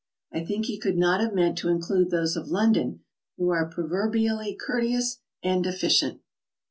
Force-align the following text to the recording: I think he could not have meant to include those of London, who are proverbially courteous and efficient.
I 0.33 0.43
think 0.43 0.65
he 0.65 0.79
could 0.79 0.97
not 0.97 1.21
have 1.21 1.35
meant 1.35 1.59
to 1.59 1.69
include 1.69 2.09
those 2.09 2.35
of 2.35 2.47
London, 2.47 3.01
who 3.37 3.49
are 3.49 3.69
proverbially 3.69 4.57
courteous 4.59 5.19
and 5.43 5.63
efficient. 5.67 6.21